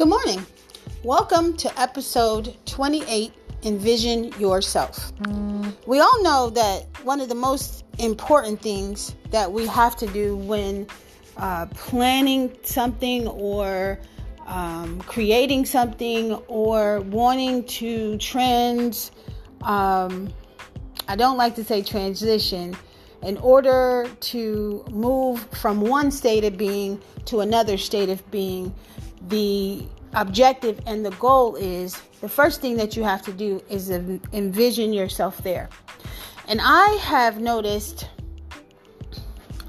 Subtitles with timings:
[0.00, 0.46] Good morning.
[1.04, 3.34] Welcome to episode 28
[3.64, 5.12] Envision Yourself.
[5.86, 10.36] We all know that one of the most important things that we have to do
[10.36, 10.86] when
[11.36, 14.00] uh, planning something or
[14.46, 19.10] um, creating something or wanting to trends,
[19.60, 20.32] um,
[21.08, 22.74] I don't like to say transition,
[23.22, 28.74] in order to move from one state of being to another state of being,
[29.30, 29.84] the
[30.14, 34.92] objective and the goal is the first thing that you have to do is envision
[34.92, 35.68] yourself there.
[36.48, 38.08] And I have noticed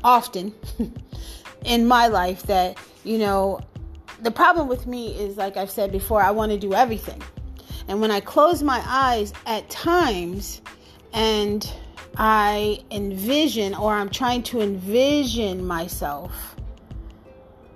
[0.03, 0.53] often
[1.65, 3.61] in my life that, you know,
[4.21, 7.21] the problem with me is, like I've said before, I want to do everything.
[7.87, 10.61] And when I close my eyes at times
[11.13, 11.71] and
[12.17, 16.55] I envision or I'm trying to envision myself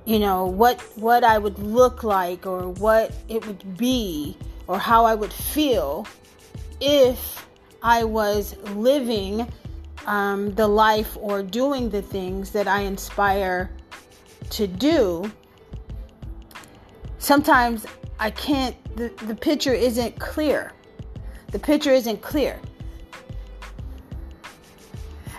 [0.06, 5.06] you know what what I would look like or what it would be or how
[5.06, 6.08] I would feel
[6.80, 7.48] if
[7.82, 9.48] I was living
[10.06, 13.72] um, the life or doing the things that I inspire
[14.52, 15.32] to do.
[17.18, 17.86] Sometimes
[18.20, 18.76] I can't.
[18.96, 20.72] The, the picture isn't clear.
[21.52, 22.60] The picture isn't clear.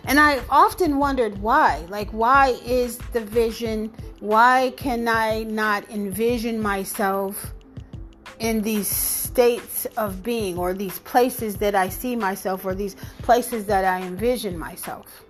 [0.06, 1.84] And I often wondered why.
[1.88, 7.52] Like, why is the vision, why can I not envision myself
[8.38, 13.66] in these states of being or these places that I see myself or these places
[13.66, 15.24] that I envision myself?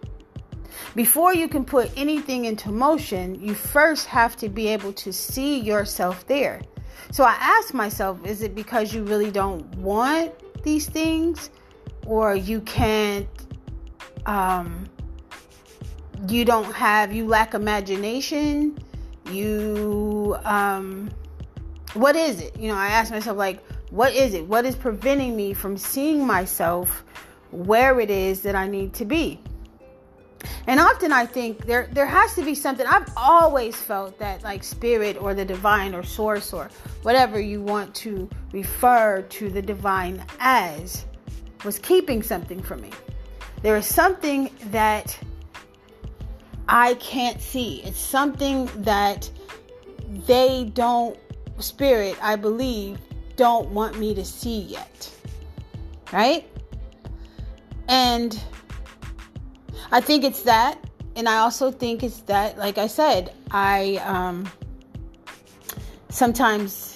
[0.94, 5.58] Before you can put anything into motion, you first have to be able to see
[5.58, 6.60] yourself there.
[7.12, 10.32] So I asked myself, is it because you really don't want
[10.62, 11.50] these things
[12.06, 13.28] or you can't
[14.26, 14.88] um,
[16.28, 18.76] you don't have you lack imagination
[19.30, 21.10] you um,
[21.94, 22.58] what is it?
[22.58, 24.44] You know i ask myself like what is it?
[24.44, 27.04] What is preventing me from seeing myself
[27.52, 29.40] where it is that i need to be?
[30.66, 32.86] And often i think there there has to be something.
[32.86, 36.70] I've always felt that like spirit or the divine or source or
[37.02, 41.04] whatever you want to refer to the divine as
[41.64, 42.90] was keeping something from me
[43.66, 45.18] there is something that
[46.68, 47.82] I can't see.
[47.82, 49.28] It's something that
[50.24, 51.18] they don't,
[51.58, 53.00] spirit, I believe,
[53.34, 55.12] don't want me to see yet.
[56.12, 56.48] Right?
[57.88, 58.40] And
[59.90, 60.78] I think it's that.
[61.16, 64.48] And I also think it's that, like I said, I um,
[66.08, 66.95] sometimes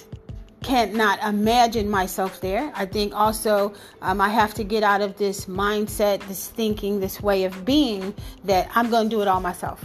[0.70, 2.70] can't not imagine myself there.
[2.76, 7.20] I think also um, I have to get out of this mindset, this thinking, this
[7.20, 8.14] way of being
[8.44, 9.84] that I'm going to do it all myself.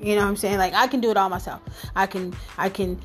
[0.00, 0.56] You know what I'm saying?
[0.56, 1.60] Like I can do it all myself.
[1.94, 2.98] I can, I can,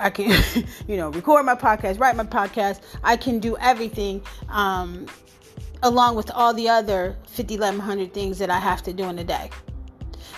[0.00, 0.32] I can,
[0.88, 2.80] you know, record my podcast, write my podcast.
[3.04, 5.06] I can do everything, um,
[5.84, 9.24] along with all the other 50, 1100 things that I have to do in a
[9.24, 9.48] day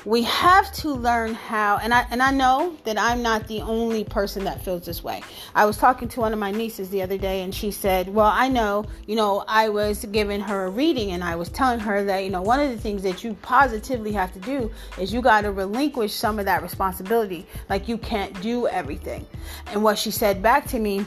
[0.04, 4.04] we have to learn how and I and I know that I'm not the only
[4.04, 5.22] person that feels this way.
[5.54, 8.30] I was talking to one of my nieces the other day and she said, "Well,
[8.32, 12.04] I know, you know, I was giving her a reading and I was telling her
[12.04, 15.22] that, you know, one of the things that you positively have to do is you
[15.22, 17.46] got to relinquish some of that responsibility.
[17.68, 19.26] Like you can't do everything."
[19.68, 21.06] And what she said back to me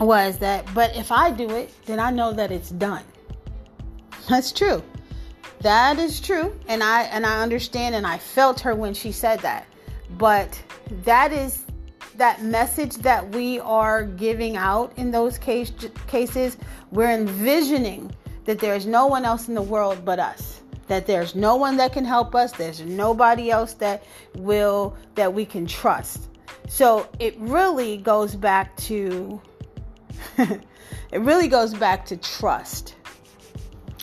[0.00, 3.04] was that, "But if I do it, then I know that it's done."
[4.28, 4.82] That's true.
[5.62, 9.38] That is true, and I and I understand, and I felt her when she said
[9.40, 9.66] that.
[10.18, 10.60] But
[11.04, 11.64] that is
[12.16, 15.72] that message that we are giving out in those case,
[16.08, 16.56] cases.
[16.90, 18.12] We're envisioning
[18.44, 20.60] that there's no one else in the world but us.
[20.88, 22.50] That there's no one that can help us.
[22.50, 24.02] There's nobody else that
[24.34, 26.28] will that we can trust.
[26.68, 29.40] So it really goes back to
[30.38, 32.96] it really goes back to trust.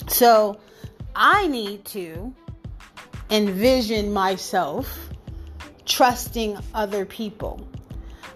[0.08, 0.58] So
[1.16, 2.34] I need to
[3.30, 5.10] envision myself
[5.86, 7.68] trusting other people.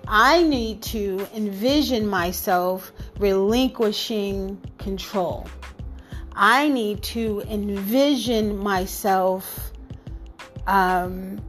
[0.07, 5.47] I need to envision myself relinquishing control.
[6.35, 9.71] I need to envision myself
[10.67, 11.41] um,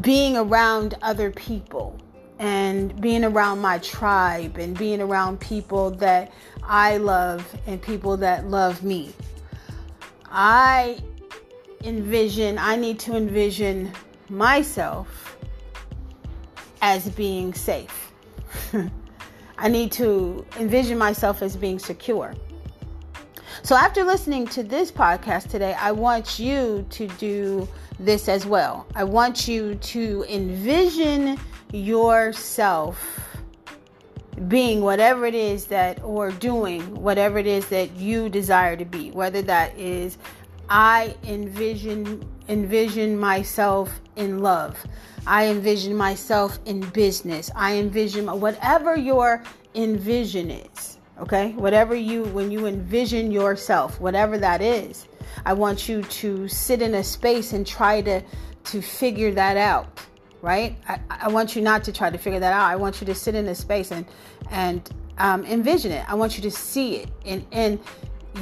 [0.00, 1.98] being around other people
[2.38, 6.32] and being around my tribe and being around people that
[6.70, 9.12] I love and people that love me.
[10.30, 11.00] I
[11.82, 13.90] envision, I need to envision
[14.28, 15.36] myself
[16.80, 18.12] as being safe.
[19.58, 22.34] I need to envision myself as being secure.
[23.64, 27.68] So, after listening to this podcast today, I want you to do
[27.98, 28.86] this as well.
[28.94, 31.36] I want you to envision
[31.72, 33.29] yourself
[34.48, 39.10] being whatever it is that, or doing whatever it is that you desire to be,
[39.10, 40.18] whether that is
[40.70, 44.78] I envision envision myself in love.
[45.26, 47.50] I envision myself in business.
[47.56, 49.42] I envision whatever your
[49.74, 50.98] envision is.
[51.18, 51.52] Okay?
[51.52, 55.08] Whatever you when you envision yourself, whatever that is.
[55.44, 58.22] I want you to sit in a space and try to
[58.62, 60.00] to figure that out
[60.42, 60.76] right?
[60.88, 62.62] I, I want you not to try to figure that out.
[62.62, 64.06] I want you to sit in this space and
[64.50, 64.88] and
[65.18, 66.08] um, envision it.
[66.08, 67.78] I want you to see it, and and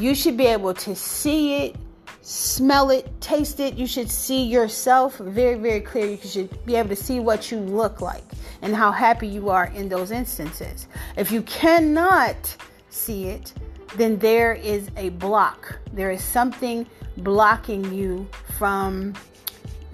[0.01, 1.77] you should be able to see it,
[2.23, 3.75] smell it, taste it.
[3.75, 6.07] You should see yourself very very clear.
[6.07, 8.25] You should be able to see what you look like
[8.63, 10.89] and how happy you are in those instances.
[11.17, 12.57] If you cannot
[12.91, 13.53] see it,
[13.97, 15.79] then there is a block.
[15.93, 16.87] There is something
[17.19, 19.15] blocking you from.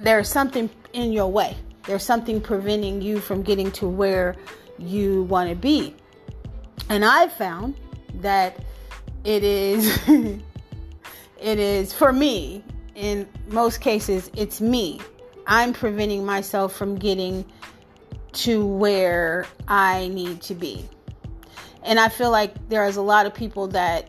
[0.00, 4.36] There is something in your way there's something preventing you from getting to where
[4.78, 5.94] you want to be.
[6.88, 7.74] And I found
[8.20, 8.64] that
[9.24, 12.62] it is it is for me
[12.94, 15.00] in most cases it's me.
[15.46, 17.44] I'm preventing myself from getting
[18.32, 20.84] to where I need to be.
[21.82, 24.08] And I feel like there's a lot of people that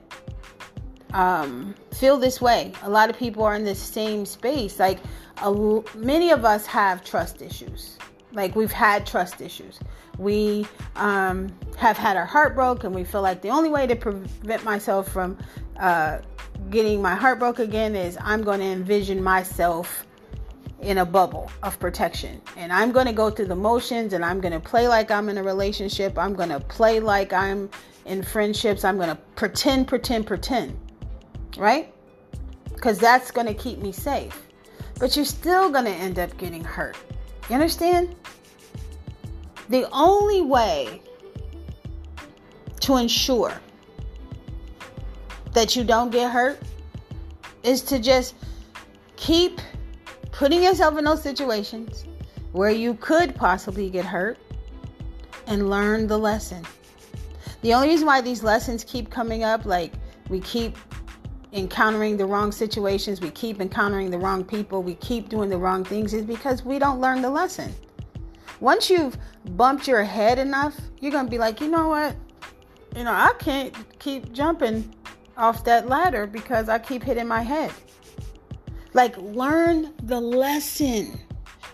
[1.13, 2.71] um, feel this way.
[2.83, 4.79] A lot of people are in the same space.
[4.79, 4.99] Like
[5.41, 7.97] a, many of us have trust issues.
[8.31, 9.79] Like we've had trust issues.
[10.17, 12.87] We um, have had our heart broken.
[12.87, 15.37] And we feel like the only way to prevent myself from
[15.79, 16.19] uh,
[16.69, 20.05] getting my heart broke again is I'm going to envision myself
[20.81, 22.41] in a bubble of protection.
[22.57, 25.29] And I'm going to go through the motions and I'm going to play like I'm
[25.29, 26.17] in a relationship.
[26.17, 27.69] I'm going to play like I'm
[28.05, 28.83] in friendships.
[28.83, 30.77] I'm going to pretend, pretend, pretend.
[31.57, 31.93] Right?
[32.73, 34.45] Because that's going to keep me safe
[34.99, 36.97] but you're still going to end up getting hurt.
[37.49, 38.15] You understand?
[39.69, 41.01] The only way
[42.81, 43.53] to ensure
[45.53, 46.59] that you don't get hurt
[47.63, 48.35] is to just
[49.15, 49.59] keep
[50.31, 52.05] putting yourself in those situations
[52.51, 54.37] where you could possibly get hurt
[55.47, 56.63] and learn the lesson.
[57.61, 59.93] The only reason why these lessons keep coming up, like
[60.29, 60.77] we keep
[61.55, 65.83] encountering the wrong situations, we keep encountering the wrong people, we keep doing the wrong
[65.83, 67.73] things is because we don't learn the lesson.
[68.59, 69.17] Once you've
[69.55, 72.15] bumped your head enough, you're going to be like, you know what?
[72.95, 74.93] You know, I can't keep jumping
[75.37, 77.71] off that ladder because I keep hitting my head.
[78.93, 81.19] Like, learn the lesson.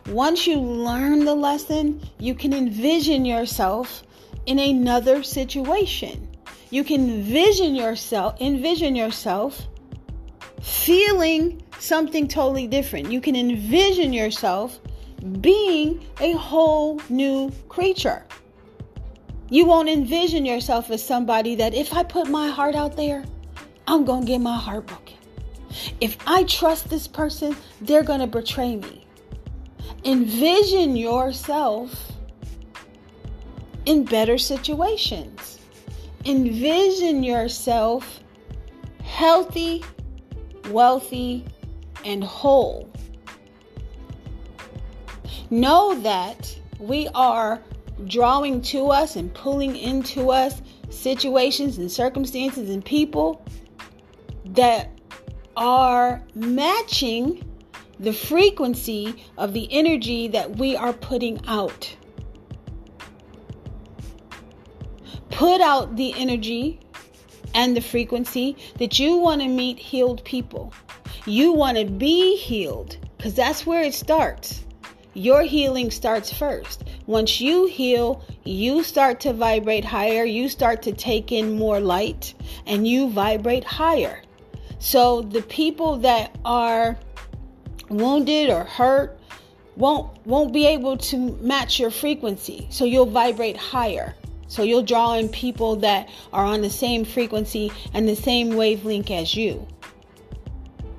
[0.07, 4.03] Once you learn the lesson, you can envision yourself
[4.47, 6.27] in another situation.
[6.71, 9.67] You can envision yourself, envision yourself
[10.61, 13.11] feeling something totally different.
[13.11, 14.79] You can envision yourself
[15.39, 18.25] being a whole new creature.
[19.49, 23.25] You won't envision yourself as somebody that if I put my heart out there,
[23.87, 25.17] I'm going to get my heart broken.
[25.99, 29.05] If I trust this person, they're going to betray me.
[30.05, 32.11] Envision yourself
[33.85, 35.59] in better situations.
[36.25, 38.19] Envision yourself
[39.03, 39.83] healthy
[40.71, 41.45] wealthy,
[42.05, 42.89] and whole.
[45.49, 47.61] Know that we are
[48.07, 53.45] drawing to us and pulling into us situations and circumstances and people
[54.45, 54.89] that
[55.55, 57.43] are matching
[57.99, 61.95] the frequency of the energy that we are putting out.
[65.29, 66.79] Put out the energy
[67.53, 70.73] and the frequency that you want to meet healed people.
[71.25, 74.63] You want to be healed because that's where it starts.
[75.13, 76.85] Your healing starts first.
[77.05, 82.33] Once you heal, you start to vibrate higher, you start to take in more light,
[82.65, 84.21] and you vibrate higher.
[84.79, 86.97] So the people that are
[87.89, 89.19] wounded or hurt
[89.75, 92.67] won't won't be able to match your frequency.
[92.69, 94.15] So you'll vibrate higher.
[94.51, 99.09] So you'll draw in people that are on the same frequency and the same wavelength
[99.09, 99.65] as you.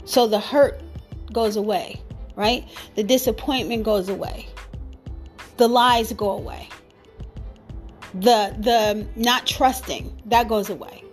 [0.06, 0.80] So the hurt
[1.34, 2.00] goes away,
[2.34, 2.66] right?
[2.94, 4.46] The disappointment goes away.
[5.58, 6.66] The lies go away.
[8.14, 11.04] The the not trusting, that goes away.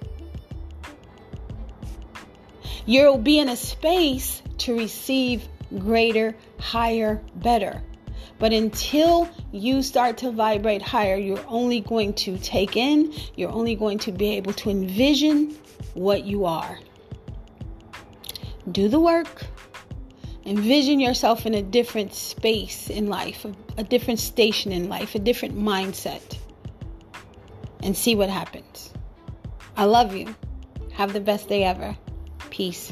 [2.86, 5.46] You'll be in a space to receive
[5.78, 7.84] greater, higher, better.
[8.40, 13.76] But until you start to vibrate higher, you're only going to take in, you're only
[13.76, 15.58] going to be able to envision
[15.94, 16.80] what you are.
[18.72, 19.46] Do the work
[20.50, 23.46] Envision yourself in a different space in life,
[23.78, 26.40] a different station in life, a different mindset,
[27.84, 28.92] and see what happens.
[29.78, 30.36] I love you.
[30.94, 31.96] Have the best day ever.
[32.50, 32.92] Peace.